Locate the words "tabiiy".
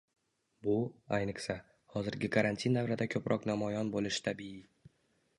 4.29-4.91